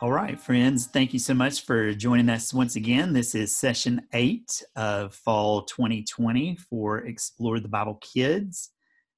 All 0.00 0.10
right, 0.10 0.38
friends, 0.38 0.86
thank 0.86 1.12
you 1.12 1.20
so 1.20 1.34
much 1.34 1.64
for 1.64 1.94
joining 1.94 2.28
us 2.28 2.52
once 2.52 2.74
again. 2.74 3.12
This 3.12 3.34
is 3.34 3.54
session 3.54 4.02
eight 4.12 4.62
of 4.74 5.14
fall 5.14 5.62
2020 5.62 6.56
for 6.56 6.98
Explore 6.98 7.60
the 7.60 7.68
Bible 7.68 7.94
Kids, 8.02 8.72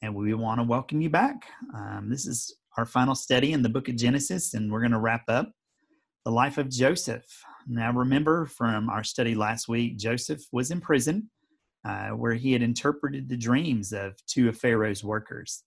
and 0.00 0.14
we 0.14 0.32
want 0.32 0.60
to 0.60 0.64
welcome 0.64 1.00
you 1.00 1.10
back. 1.10 1.48
Um, 1.74 2.08
this 2.08 2.24
is 2.24 2.54
our 2.78 2.86
final 2.86 3.16
study 3.16 3.52
in 3.52 3.62
the 3.62 3.68
book 3.68 3.88
of 3.88 3.96
Genesis, 3.96 4.54
and 4.54 4.70
we're 4.70 4.80
going 4.80 4.92
to 4.92 5.00
wrap 5.00 5.24
up 5.28 5.50
the 6.24 6.30
life 6.30 6.56
of 6.56 6.70
Joseph. 6.70 7.26
Now, 7.66 7.92
remember 7.92 8.46
from 8.46 8.88
our 8.88 9.02
study 9.02 9.34
last 9.34 9.68
week, 9.68 9.98
Joseph 9.98 10.42
was 10.52 10.70
in 10.70 10.80
prison 10.80 11.30
uh, 11.84 12.10
where 12.10 12.34
he 12.34 12.52
had 12.52 12.62
interpreted 12.62 13.28
the 13.28 13.36
dreams 13.36 13.92
of 13.92 14.14
two 14.26 14.48
of 14.48 14.56
Pharaoh's 14.56 15.02
workers. 15.02 15.64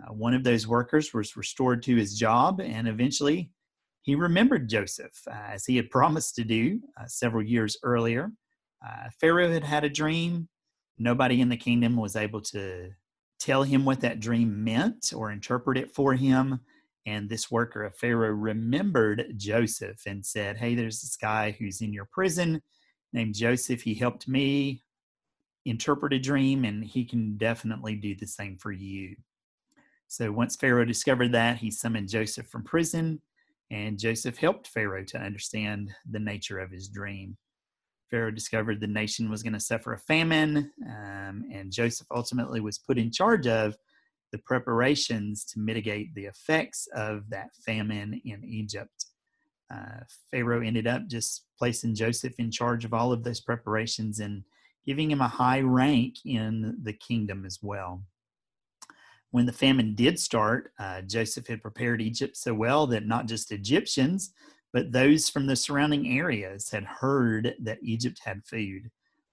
Uh, 0.00 0.12
one 0.12 0.32
of 0.32 0.44
those 0.44 0.68
workers 0.68 1.12
was 1.12 1.36
restored 1.36 1.82
to 1.82 1.96
his 1.96 2.16
job, 2.16 2.60
and 2.60 2.86
eventually 2.86 3.50
he 4.08 4.14
remembered 4.14 4.70
Joseph, 4.70 5.20
uh, 5.26 5.34
as 5.50 5.66
he 5.66 5.76
had 5.76 5.90
promised 5.90 6.34
to 6.36 6.42
do 6.42 6.80
uh, 6.98 7.04
several 7.06 7.42
years 7.42 7.76
earlier. 7.82 8.32
Uh, 8.82 9.10
Pharaoh 9.20 9.52
had 9.52 9.64
had 9.64 9.84
a 9.84 9.90
dream. 9.90 10.48
Nobody 10.96 11.42
in 11.42 11.50
the 11.50 11.58
kingdom 11.58 11.94
was 11.94 12.16
able 12.16 12.40
to 12.40 12.88
tell 13.38 13.64
him 13.64 13.84
what 13.84 14.00
that 14.00 14.18
dream 14.18 14.64
meant 14.64 15.12
or 15.14 15.30
interpret 15.30 15.76
it 15.76 15.94
for 15.94 16.14
him. 16.14 16.58
And 17.04 17.28
this 17.28 17.50
worker 17.50 17.84
of 17.84 17.96
Pharaoh 17.96 18.30
remembered 18.30 19.34
Joseph 19.36 20.00
and 20.06 20.24
said, 20.24 20.56
Hey, 20.56 20.74
there's 20.74 21.02
this 21.02 21.16
guy 21.16 21.54
who's 21.58 21.82
in 21.82 21.92
your 21.92 22.08
prison 22.10 22.62
named 23.12 23.34
Joseph. 23.34 23.82
He 23.82 23.92
helped 23.92 24.26
me 24.26 24.84
interpret 25.66 26.14
a 26.14 26.18
dream, 26.18 26.64
and 26.64 26.82
he 26.82 27.04
can 27.04 27.36
definitely 27.36 27.94
do 27.94 28.14
the 28.14 28.26
same 28.26 28.56
for 28.56 28.72
you. 28.72 29.16
So 30.06 30.32
once 30.32 30.56
Pharaoh 30.56 30.86
discovered 30.86 31.32
that, 31.32 31.58
he 31.58 31.70
summoned 31.70 32.08
Joseph 32.08 32.46
from 32.46 32.64
prison 32.64 33.20
and 33.70 33.98
Joseph 33.98 34.38
helped 34.38 34.68
Pharaoh 34.68 35.04
to 35.04 35.18
understand 35.18 35.90
the 36.10 36.18
nature 36.18 36.58
of 36.58 36.70
his 36.70 36.88
dream. 36.88 37.36
Pharaoh 38.10 38.30
discovered 38.30 38.80
the 38.80 38.86
nation 38.86 39.30
was 39.30 39.42
going 39.42 39.52
to 39.52 39.60
suffer 39.60 39.92
a 39.92 39.98
famine, 39.98 40.70
um, 40.86 41.44
and 41.52 41.70
Joseph 41.70 42.06
ultimately 42.10 42.60
was 42.60 42.78
put 42.78 42.98
in 42.98 43.10
charge 43.10 43.46
of 43.46 43.76
the 44.32 44.38
preparations 44.38 45.44
to 45.44 45.60
mitigate 45.60 46.14
the 46.14 46.26
effects 46.26 46.88
of 46.94 47.28
that 47.30 47.48
famine 47.66 48.20
in 48.24 48.44
Egypt. 48.44 49.06
Uh, 49.72 50.00
Pharaoh 50.30 50.62
ended 50.62 50.86
up 50.86 51.06
just 51.08 51.44
placing 51.58 51.94
Joseph 51.94 52.34
in 52.38 52.50
charge 52.50 52.84
of 52.84 52.94
all 52.94 53.12
of 53.12 53.24
those 53.24 53.40
preparations 53.40 54.20
and 54.20 54.42
giving 54.86 55.10
him 55.10 55.20
a 55.20 55.28
high 55.28 55.60
rank 55.60 56.14
in 56.24 56.78
the 56.82 56.94
kingdom 56.94 57.44
as 57.44 57.58
well. 57.62 58.02
When 59.30 59.46
the 59.46 59.52
famine 59.52 59.94
did 59.94 60.18
start, 60.18 60.72
uh, 60.78 61.02
Joseph 61.02 61.46
had 61.46 61.62
prepared 61.62 62.00
Egypt 62.00 62.36
so 62.36 62.54
well 62.54 62.86
that 62.88 63.06
not 63.06 63.26
just 63.26 63.52
Egyptians, 63.52 64.32
but 64.72 64.92
those 64.92 65.28
from 65.28 65.46
the 65.46 65.56
surrounding 65.56 66.18
areas 66.18 66.70
had 66.70 66.84
heard 66.84 67.54
that 67.60 67.78
Egypt 67.82 68.20
had 68.24 68.44
food. 68.44 68.90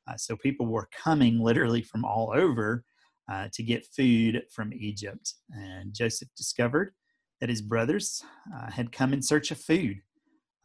Uh, 0.08 0.18
so 0.18 0.36
people 0.36 0.66
were 0.66 0.90
coming 0.92 1.40
literally 1.40 1.82
from 1.82 2.06
all 2.06 2.32
over 2.36 2.84
uh, 3.32 3.48
to 3.54 3.64
get 3.64 3.88
food 3.88 4.44
from 4.52 4.74
Egypt. 4.74 5.34
And 5.52 5.94
Joseph 5.94 6.30
discovered 6.36 6.94
that 7.40 7.50
his 7.50 7.62
brothers 7.62 8.24
uh, 8.56 8.72
had 8.72 8.92
come 8.92 9.14
in 9.14 9.22
search 9.22 9.52
of 9.52 9.60
food. 9.60 10.02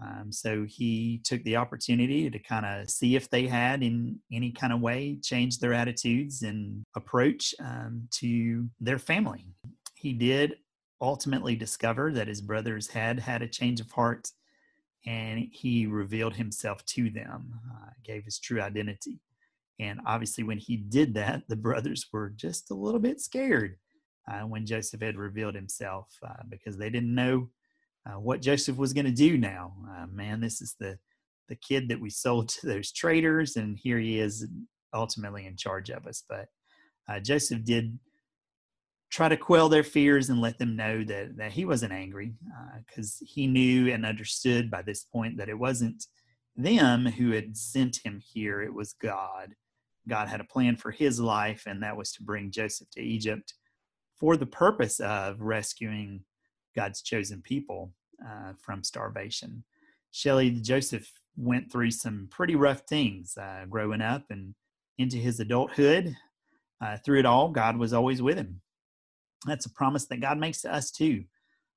Um, 0.03 0.33
so 0.33 0.65
he 0.67 1.21
took 1.25 1.43
the 1.45 1.57
opportunity 1.57 2.31
to 2.31 2.39
kind 2.39 2.65
of 2.65 2.89
see 2.89 3.17
if 3.17 3.29
they 3.29 3.47
had, 3.47 3.83
in 3.83 4.19
any 4.33 4.51
kind 4.51 4.73
of 4.73 4.81
way, 4.81 5.19
changed 5.23 5.61
their 5.61 5.75
attitudes 5.75 6.43
and 6.43 6.83
approach 6.97 7.55
um, 7.61 8.09
to 8.13 8.69
their 8.81 8.99
family. 8.99 9.45
He 9.95 10.13
did 10.13 10.57
ultimately 11.01 11.57
discover 11.57 12.13
that 12.13 12.29
his 12.29 12.41
brothers 12.41 12.89
had 12.89 13.21
had 13.21 13.43
a 13.43 13.49
change 13.49 13.81
of 13.81 13.91
heart 13.91 14.31
and 15.07 15.49
he 15.51 15.87
revealed 15.87 16.35
himself 16.35 16.85
to 16.85 17.11
them, 17.11 17.55
uh, 17.71 17.91
gave 18.05 18.25
his 18.25 18.39
true 18.39 18.61
identity. 18.61 19.21
And 19.79 20.01
obviously, 20.05 20.45
when 20.45 20.59
he 20.59 20.77
did 20.77 21.15
that, 21.15 21.43
the 21.49 21.57
brothers 21.57 22.07
were 22.13 22.31
just 22.37 22.71
a 22.71 22.75
little 22.75 23.01
bit 23.01 23.19
scared 23.19 23.77
uh, 24.31 24.41
when 24.41 24.67
Joseph 24.67 25.01
had 25.01 25.17
revealed 25.17 25.55
himself 25.55 26.09
uh, 26.23 26.43
because 26.51 26.77
they 26.77 26.91
didn't 26.91 27.15
know 27.15 27.49
uh, 28.07 28.19
what 28.19 28.43
Joseph 28.43 28.77
was 28.77 28.93
going 28.93 29.07
to 29.07 29.11
do 29.11 29.39
now. 29.39 29.73
Uh, 30.01 30.07
man, 30.13 30.41
this 30.41 30.61
is 30.61 30.75
the 30.79 30.99
the 31.49 31.57
kid 31.57 31.89
that 31.89 32.01
we 32.01 32.11
sold 32.11 32.49
to 32.49 32.67
those 32.67 32.93
traders, 32.93 33.57
and 33.57 33.77
here 33.77 33.99
he 33.99 34.21
is 34.21 34.47
ultimately 34.95 35.47
in 35.47 35.57
charge 35.57 35.91
of 35.91 36.07
us. 36.07 36.23
But 36.29 36.47
uh, 37.09 37.19
Joseph 37.21 37.65
did 37.65 37.99
try 39.11 39.29
to 39.29 39.37
quell 39.37 39.69
their 39.69 39.83
fears 39.83 40.31
and 40.31 40.41
let 40.41 40.59
them 40.59 40.77
know 40.77 41.03
that 41.05 41.37
that 41.37 41.53
he 41.53 41.65
wasn't 41.65 41.93
angry 41.93 42.33
because 42.87 43.19
uh, 43.21 43.27
he 43.29 43.47
knew 43.47 43.93
and 43.93 44.07
understood 44.07 44.71
by 44.71 44.83
this 44.83 45.05
point 45.05 45.37
that 45.39 45.49
it 45.49 45.59
wasn't 45.59 46.07
them 46.57 47.07
who 47.07 47.33
had 47.33 47.57
sent 47.57 47.99
him 48.05 48.21
here; 48.25 48.63
it 48.63 48.73
was 48.73 48.95
God. 48.95 49.55
God 50.09 50.29
had 50.29 50.41
a 50.41 50.45
plan 50.45 50.77
for 50.77 50.91
his 50.91 51.21
life, 51.21 51.65
and 51.67 51.83
that 51.83 51.97
was 51.97 52.13
to 52.13 52.23
bring 52.23 52.51
Joseph 52.51 52.89
to 52.93 53.03
Egypt 53.03 53.55
for 54.19 54.37
the 54.37 54.47
purpose 54.47 55.01
of 55.01 55.41
rescuing 55.41 56.25
God's 56.77 57.03
chosen 57.03 57.43
people 57.43 57.93
uh, 58.27 58.53
from 58.61 58.85
starvation. 58.85 59.65
Shelley 60.13 60.51
Joseph 60.51 61.11
went 61.37 61.71
through 61.71 61.91
some 61.91 62.29
pretty 62.31 62.57
rough 62.57 62.83
things 62.89 63.37
uh, 63.41 63.65
growing 63.69 64.01
up 64.01 64.25
and 64.31 64.55
into 64.99 65.17
his 65.17 65.41
adulthood. 65.41 66.15
Uh, 66.81 66.97
through 67.05 67.19
it 67.19 67.27
all, 67.27 67.51
God 67.51 67.77
was 67.77 67.93
always 67.93 68.23
with 68.23 68.37
him. 68.37 68.61
That's 69.47 69.67
a 69.67 69.71
promise 69.71 70.07
that 70.07 70.21
God 70.21 70.39
makes 70.39 70.63
to 70.63 70.73
us 70.73 70.91
too. 70.91 71.25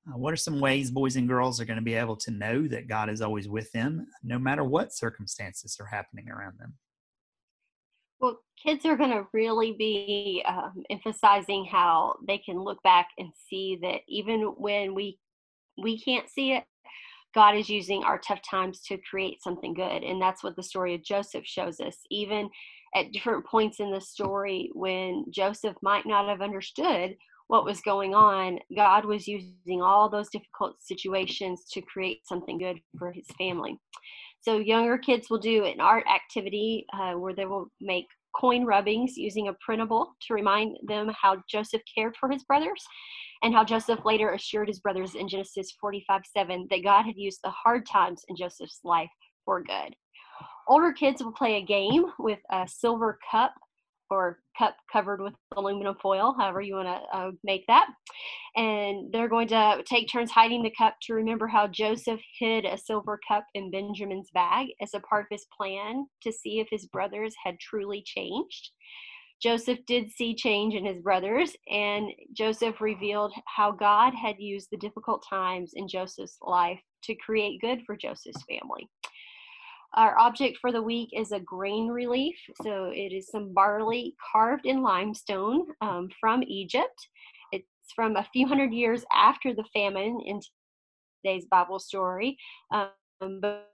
Uh, 0.07 0.17
what 0.17 0.33
are 0.33 0.37
some 0.37 0.59
ways 0.59 0.91
boys 0.91 1.15
and 1.15 1.27
girls 1.27 1.61
are 1.61 1.65
going 1.65 1.77
to 1.77 1.83
be 1.83 1.93
able 1.93 2.17
to 2.17 2.31
know 2.31 2.67
that 2.67 2.87
God 2.87 3.09
is 3.09 3.21
always 3.21 3.47
with 3.47 3.71
them, 3.71 4.07
no 4.21 4.37
matter 4.37 4.63
what 4.63 4.93
circumstances 4.93 5.77
are 5.79 5.85
happening 5.85 6.29
around 6.29 6.57
them? 6.59 6.73
Well, 8.19 8.39
kids 8.61 8.85
are 8.85 8.97
going 8.97 9.11
to 9.11 9.27
really 9.33 9.73
be 9.73 10.43
um, 10.47 10.83
emphasizing 10.89 11.65
how 11.65 12.15
they 12.25 12.37
can 12.37 12.57
look 12.57 12.81
back 12.83 13.09
and 13.17 13.29
see 13.49 13.79
that 13.81 14.01
even 14.07 14.41
when 14.57 14.93
we 14.93 15.19
we 15.81 15.99
can't 15.99 16.29
see 16.29 16.53
it, 16.53 16.63
God 17.33 17.55
is 17.55 17.69
using 17.69 18.03
our 18.03 18.19
tough 18.19 18.41
times 18.49 18.81
to 18.87 18.97
create 19.09 19.41
something 19.41 19.73
good, 19.73 20.03
and 20.03 20.21
that's 20.21 20.43
what 20.43 20.55
the 20.55 20.63
story 20.63 20.93
of 20.93 21.03
Joseph 21.03 21.45
shows 21.45 21.79
us. 21.79 21.97
Even 22.11 22.49
at 22.95 23.11
different 23.11 23.45
points 23.45 23.79
in 23.79 23.91
the 23.91 24.01
story, 24.01 24.69
when 24.73 25.25
Joseph 25.31 25.75
might 25.81 26.05
not 26.05 26.27
have 26.27 26.41
understood 26.41 27.15
what 27.47 27.65
was 27.65 27.81
going 27.81 28.13
on, 28.13 28.59
God 28.75 29.05
was 29.05 29.27
using 29.27 29.81
all 29.81 30.09
those 30.09 30.29
difficult 30.29 30.75
situations 30.81 31.65
to 31.71 31.81
create 31.81 32.25
something 32.25 32.57
good 32.57 32.79
for 32.97 33.11
his 33.11 33.27
family. 33.37 33.77
So 34.41 34.57
younger 34.57 34.97
kids 34.97 35.29
will 35.29 35.39
do 35.39 35.65
an 35.65 35.79
art 35.79 36.05
activity 36.13 36.85
uh, 36.93 37.13
where 37.13 37.33
they 37.33 37.45
will 37.45 37.67
make 37.81 38.07
coin 38.35 38.65
rubbings 38.65 39.17
using 39.17 39.47
a 39.47 39.53
printable 39.61 40.15
to 40.27 40.33
remind 40.33 40.77
them 40.87 41.11
how 41.19 41.37
Joseph 41.49 41.81
cared 41.93 42.15
for 42.17 42.29
his 42.29 42.43
brothers 42.43 42.83
and 43.43 43.53
how 43.53 43.63
Joseph 43.63 44.05
later 44.05 44.31
assured 44.31 44.67
his 44.67 44.79
brothers 44.79 45.15
in 45.15 45.27
Genesis 45.27 45.71
45 45.79 46.21
7 46.25 46.67
that 46.69 46.83
God 46.83 47.03
had 47.03 47.17
used 47.17 47.39
the 47.43 47.51
hard 47.51 47.85
times 47.85 48.23
in 48.29 48.35
Joseph's 48.35 48.79
life 48.83 49.09
for 49.45 49.61
good. 49.63 49.95
Older 50.67 50.93
kids 50.93 51.21
will 51.21 51.33
play 51.33 51.55
a 51.55 51.65
game 51.65 52.05
with 52.19 52.39
a 52.51 52.67
silver 52.67 53.19
cup 53.29 53.53
or 54.09 54.39
cup 54.57 54.75
covered 54.91 55.21
with 55.21 55.33
aluminum 55.55 55.95
foil, 56.01 56.35
however 56.37 56.61
you 56.61 56.75
want 56.75 56.87
to 56.87 57.17
uh, 57.17 57.31
make 57.43 57.65
that. 57.67 57.87
And 58.55 59.11
they're 59.11 59.29
going 59.29 59.47
to 59.49 59.83
take 59.85 60.09
turns 60.09 60.31
hiding 60.31 60.63
the 60.63 60.73
cup 60.77 60.95
to 61.03 61.13
remember 61.13 61.47
how 61.47 61.67
Joseph 61.67 62.19
hid 62.39 62.65
a 62.65 62.77
silver 62.77 63.19
cup 63.27 63.45
in 63.55 63.71
Benjamin's 63.71 64.29
bag 64.33 64.67
as 64.81 64.93
a 64.93 64.99
part 64.99 65.25
of 65.25 65.27
his 65.31 65.45
plan 65.55 66.05
to 66.21 66.31
see 66.31 66.59
if 66.59 66.67
his 66.69 66.85
brothers 66.87 67.33
had 67.43 67.59
truly 67.59 68.03
changed. 68.05 68.71
Joseph 69.41 69.79
did 69.87 70.09
see 70.09 70.33
change 70.33 70.73
in 70.73 70.85
his 70.85 71.01
brothers, 71.01 71.53
and 71.69 72.07
Joseph 72.31 72.79
revealed 72.79 73.33
how 73.45 73.71
God 73.71 74.13
had 74.13 74.35
used 74.39 74.69
the 74.71 74.77
difficult 74.77 75.25
times 75.29 75.71
in 75.75 75.85
Joseph's 75.85 76.37
life 76.41 76.79
to 77.03 77.15
create 77.15 77.59
good 77.59 77.81
for 77.85 77.97
Joseph's 77.97 78.41
family. 78.43 78.87
Our 79.95 80.17
object 80.17 80.57
for 80.59 80.71
the 80.71 80.81
week 80.81 81.09
is 81.13 81.31
a 81.31 81.39
grain 81.39 81.87
relief. 81.87 82.35
So 82.63 82.85
it 82.85 83.13
is 83.13 83.29
some 83.29 83.53
barley 83.53 84.15
carved 84.31 84.65
in 84.65 84.81
limestone 84.81 85.67
um, 85.81 86.09
from 86.19 86.41
Egypt. 86.43 87.07
It's 87.51 87.67
from 87.95 88.15
a 88.15 88.27
few 88.33 88.47
hundred 88.47 88.73
years 88.73 89.05
after 89.13 89.53
the 89.53 89.65
famine 89.71 90.19
in 90.25 90.39
today's 91.23 91.45
Bible 91.45 91.79
story, 91.79 92.37
um, 92.71 92.89
but, 93.39 93.69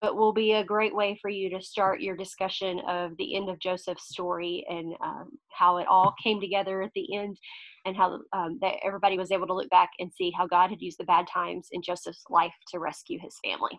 but 0.00 0.16
will 0.16 0.32
be 0.32 0.52
a 0.52 0.64
great 0.64 0.94
way 0.94 1.18
for 1.20 1.28
you 1.28 1.50
to 1.50 1.60
start 1.60 2.00
your 2.00 2.16
discussion 2.16 2.80
of 2.88 3.16
the 3.18 3.34
end 3.34 3.48
of 3.48 3.58
Joseph's 3.58 4.08
story 4.08 4.64
and 4.70 4.94
um, 5.02 5.30
how 5.50 5.78
it 5.78 5.88
all 5.88 6.14
came 6.22 6.40
together 6.40 6.82
at 6.82 6.92
the 6.94 7.16
end 7.16 7.36
and 7.84 7.96
how 7.96 8.20
um, 8.32 8.58
that 8.60 8.76
everybody 8.84 9.18
was 9.18 9.32
able 9.32 9.48
to 9.48 9.54
look 9.54 9.70
back 9.70 9.90
and 9.98 10.12
see 10.12 10.32
how 10.36 10.46
God 10.46 10.70
had 10.70 10.80
used 10.80 10.98
the 10.98 11.04
bad 11.04 11.26
times 11.26 11.66
in 11.72 11.82
Joseph's 11.82 12.24
life 12.30 12.54
to 12.68 12.78
rescue 12.78 13.18
his 13.20 13.36
family. 13.44 13.78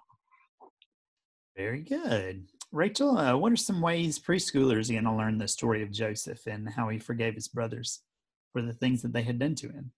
Very 1.55 1.81
good. 1.81 2.47
Rachel, 2.71 3.17
uh, 3.17 3.37
what 3.37 3.51
are 3.51 3.57
some 3.57 3.81
ways 3.81 4.19
preschoolers 4.19 4.89
are 4.89 4.93
going 4.93 5.05
to 5.05 5.15
learn 5.15 5.37
the 5.37 5.47
story 5.47 5.81
of 5.81 5.91
Joseph 5.91 6.45
and 6.47 6.69
how 6.69 6.89
he 6.89 6.99
forgave 6.99 7.35
his 7.35 7.47
brothers 7.47 8.01
for 8.51 8.61
the 8.61 8.73
things 8.73 9.01
that 9.01 9.13
they 9.13 9.23
had 9.23 9.39
done 9.39 9.55
to 9.55 9.69
him? 9.69 9.91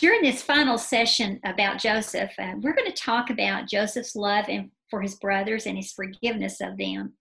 during 0.00 0.22
this 0.22 0.42
final 0.42 0.78
session 0.78 1.38
about 1.44 1.78
Joseph, 1.78 2.32
uh, 2.38 2.52
we're 2.60 2.74
going 2.74 2.90
to 2.90 2.96
talk 2.96 3.30
about 3.30 3.68
Joseph's 3.68 4.16
love 4.16 4.46
and 4.48 4.70
for 4.90 5.00
his 5.00 5.16
brothers 5.16 5.66
and 5.66 5.76
his 5.76 5.92
forgiveness 5.92 6.60
of 6.60 6.76
them. 6.76 7.12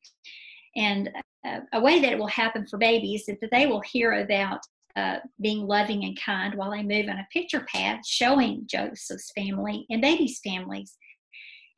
And 0.76 1.10
uh, 1.46 1.60
a 1.74 1.82
way 1.82 2.00
that 2.02 2.12
it 2.12 2.18
will 2.18 2.28
happen 2.28 2.66
for 2.66 2.78
babies 2.78 3.26
is 3.28 3.38
that 3.42 3.52
they 3.52 3.68
will 3.68 3.82
hear 3.82 4.22
about 4.22 4.60
uh, 4.96 5.18
being 5.42 5.68
loving 5.68 6.04
and 6.04 6.20
kind 6.20 6.56
while 6.56 6.72
they 6.72 6.84
move 6.84 7.08
on 7.10 7.20
a 7.20 7.28
picture 7.32 7.66
path 7.72 8.06
showing 8.06 8.64
Joseph's 8.68 9.32
family 9.36 9.86
and 9.90 10.02
babies' 10.02 10.42
families. 10.44 10.98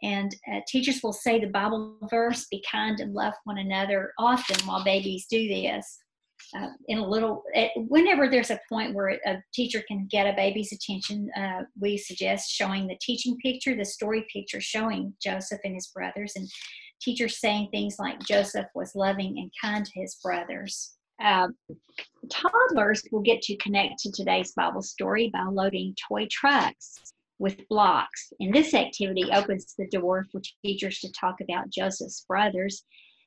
And 0.04 0.36
uh, 0.52 0.60
teachers 0.68 1.00
will 1.02 1.14
say 1.14 1.40
the 1.40 1.48
Bible 1.48 1.98
verse, 2.10 2.46
be 2.52 2.64
kind 2.70 3.00
and 3.00 3.14
love 3.14 3.34
one 3.46 3.58
another 3.58 4.12
often 4.20 4.58
while 4.68 4.84
babies 4.84 5.26
do 5.30 5.48
this. 5.48 6.00
Uh, 6.56 6.68
in 6.90 6.98
a 6.98 7.08
little, 7.08 7.42
whenever 7.88 8.30
there's 8.30 8.52
a 8.52 8.60
point 8.68 8.94
where 8.94 9.18
a 9.26 9.42
teacher 9.54 9.82
can 9.88 10.06
get 10.12 10.28
a 10.28 10.36
baby's 10.36 10.74
attention, 10.74 11.30
uh, 11.38 11.62
we 11.80 11.98
suggest 11.98 12.52
showing 12.52 12.86
the 12.86 12.98
teaching 13.02 13.38
picture, 13.38 13.76
the 13.76 13.86
story 13.86 14.26
picture 14.32 14.60
showing 14.60 15.14
Joseph 15.24 15.62
and 15.64 15.74
his 15.74 15.88
brothers, 15.88 16.34
and 16.36 16.48
teachers 17.02 17.40
saying 17.40 17.70
things 17.72 17.96
like 17.98 18.20
Joseph 18.20 18.66
was 18.76 18.94
loving 18.94 19.40
and 19.40 19.52
kind 19.62 19.86
to 19.86 20.00
his 20.00 20.16
brothers. 20.22 20.96
Uh, 21.24 21.48
toddlers 22.30 23.04
will 23.12 23.22
get 23.22 23.42
to 23.44 23.56
connect 23.58 24.00
to 24.00 24.12
today's 24.12 24.52
Bible 24.52 24.82
story 24.82 25.30
by 25.34 25.44
loading 25.46 25.96
toy 26.10 26.28
trucks 26.30 27.14
with 27.40 27.68
blocks. 27.68 28.32
And 28.40 28.54
this 28.54 28.74
activity 28.74 29.30
opens 29.32 29.74
the 29.78 29.88
door 29.88 30.26
for 30.32 30.42
teachers 30.64 31.00
to 31.00 31.12
talk 31.12 31.36
about 31.42 31.70
Joseph's 31.70 32.26
brothers 32.28 32.84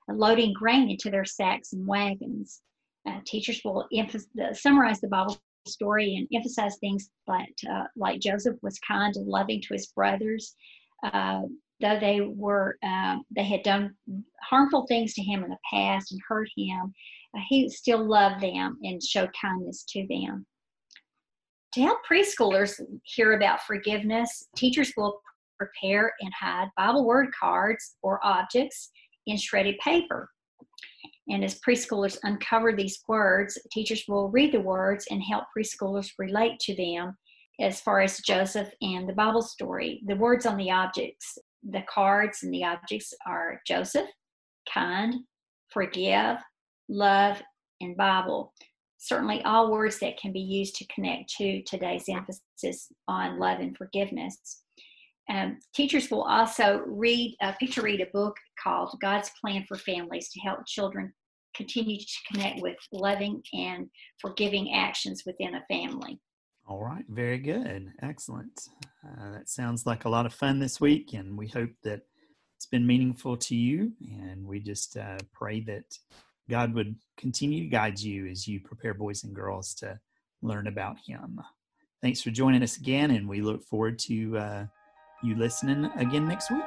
loading 0.09 0.53
grain 0.53 0.91
into 0.91 1.11
their 1.11 1.25
sacks 1.25 1.73
and 1.73 1.87
wagons. 1.87 2.63
Uh, 3.09 3.21
teachers 3.25 3.61
will 3.65 3.89
summarize 4.53 5.01
the 5.01 5.09
Bible 5.09 5.39
story 5.67 6.17
and 6.17 6.29
emphasize 6.35 6.77
things 6.79 7.11
like, 7.27 7.55
uh, 7.71 7.85
like 7.97 8.21
Joseph 8.21 8.57
was 8.63 8.79
kind 8.81 9.15
and 9.17 9.27
loving 9.27 9.61
to 9.63 9.75
his 9.75 9.87
brothers, 9.89 10.55
uh, 11.05 11.43
though 11.81 11.99
they 12.01 12.21
were 12.21 12.79
um, 12.83 13.23
they 13.35 13.45
had 13.45 13.63
done 13.63 13.95
harmful 14.43 14.87
things 14.87 15.15
to 15.15 15.23
him 15.23 15.45
in 15.45 15.51
the 15.51 15.59
past 15.71 16.13
and 16.13 16.21
hurt 16.29 16.49
him. 16.57 16.93
Uh, 17.37 17.41
he 17.49 17.69
still 17.69 18.05
loved 18.05 18.41
them 18.41 18.79
and 18.83 19.03
showed 19.03 19.31
kindness 19.41 19.85
to 19.89 20.07
them. 20.09 20.47
To 21.77 21.83
help 21.83 21.99
preschoolers 22.11 22.81
hear 23.03 23.35
about 23.35 23.61
forgiveness, 23.65 24.49
teachers 24.57 24.95
will 24.97 25.21
prepare 25.59 26.11
and 26.21 26.33
hide 26.33 26.71
Bible 26.75 27.05
word 27.05 27.29
cards 27.39 27.97
or 28.01 28.19
objects 28.25 28.91
in 29.27 29.37
shredded 29.37 29.77
paper. 29.85 30.31
And 31.29 31.45
as 31.45 31.61
preschoolers 31.61 32.17
uncover 32.23 32.73
these 32.73 32.99
words, 33.07 33.59
teachers 33.71 34.05
will 34.09 34.31
read 34.31 34.53
the 34.53 34.61
words 34.61 35.07
and 35.11 35.23
help 35.23 35.45
preschoolers 35.55 36.09
relate 36.19 36.59
to 36.61 36.75
them 36.77 37.15
as 37.61 37.83
far 37.83 38.01
as 38.01 38.21
Joseph 38.21 38.71
and 38.81 39.07
the 39.07 39.13
Bible 39.13 39.43
story. 39.43 40.01
The 40.07 40.17
words 40.17 40.47
on 40.47 40.57
the 40.57 40.71
objects, 40.71 41.37
the 41.63 41.85
cards 41.93 42.43
and 42.43 42.55
the 42.55 42.65
objects 42.65 43.13
are 43.27 43.61
Joseph, 43.67 44.09
kind, 44.73 45.15
forgive, 45.75 46.39
love, 46.89 47.43
and 47.83 47.95
Bible. 47.99 48.55
Certainly, 48.99 49.43
all 49.43 49.71
words 49.71 49.99
that 50.01 50.19
can 50.19 50.33
be 50.33 50.41
used 50.41 50.77
to 50.77 50.87
connect 50.87 51.31
to 51.37 51.63
today's 51.63 52.09
emphasis 52.09 52.89
on 53.09 53.39
love 53.39 53.61
and 53.61 53.77
forgiveness. 53.77 54.63
Um, 55.29 55.59
teachers 55.75 56.11
will 56.11 56.23
also 56.23 56.83
read, 56.87 57.37
uh, 57.41 57.53
picture 57.59 57.83
read 57.83 58.01
a 58.01 58.07
book 58.13 58.37
called 58.63 58.97
God's 59.01 59.31
Plan 59.41 59.65
for 59.67 59.77
Families 59.77 60.29
to 60.31 60.41
help 60.41 60.61
children 60.67 61.13
continue 61.55 61.99
to 61.99 62.33
connect 62.33 62.61
with 62.63 62.77
loving 62.93 63.43
and 63.53 63.89
forgiving 64.21 64.73
actions 64.75 65.23
within 65.27 65.55
a 65.55 65.65
family. 65.69 66.21
All 66.69 66.83
right, 66.83 67.05
very 67.09 67.39
good. 67.39 67.93
Excellent. 68.03 68.69
Uh, 69.05 69.33
that 69.33 69.49
sounds 69.49 69.87
like 69.87 70.05
a 70.05 70.09
lot 70.09 70.27
of 70.27 70.35
fun 70.35 70.59
this 70.59 70.81
week, 70.81 71.13
and 71.13 71.37
we 71.39 71.49
hope 71.49 71.71
that 71.85 72.03
it's 72.57 72.67
been 72.67 72.87
meaningful 72.87 73.37
to 73.37 73.55
you. 73.55 73.93
And 74.01 74.47
we 74.47 74.61
just 74.61 74.97
uh, 74.97 75.19
pray 75.33 75.61
that 75.61 75.85
God 76.49 76.75
would 76.75 76.97
continue 77.17 77.65
to 77.65 77.69
guide 77.69 77.99
you 77.99 78.27
as 78.27 78.47
you 78.47 78.61
prepare 78.61 78.95
boys 78.95 79.25
and 79.25 79.35
girls 79.35 79.75
to 79.75 79.99
learn 80.43 80.67
about 80.67 80.97
Him. 81.07 81.41
Thanks 82.03 82.23
for 82.23 82.31
joining 82.31 82.63
us 82.63 82.77
again, 82.77 83.11
and 83.11 83.29
we 83.29 83.41
look 83.41 83.65
forward 83.65 83.99
to 84.01 84.39
uh, 84.39 84.67
you 85.23 85.35
listening 85.35 85.87
again 85.97 86.29
next 86.29 86.51
week. 86.51 86.63